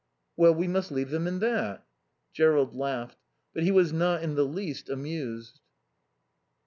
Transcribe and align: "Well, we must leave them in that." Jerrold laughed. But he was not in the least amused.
"Well, 0.35 0.55
we 0.55 0.67
must 0.67 0.89
leave 0.91 1.11
them 1.11 1.27
in 1.27 1.37
that." 1.41 1.85
Jerrold 2.33 2.75
laughed. 2.75 3.19
But 3.53 3.61
he 3.61 3.69
was 3.69 3.93
not 3.93 4.23
in 4.23 4.33
the 4.33 4.45
least 4.47 4.89
amused. 4.89 5.59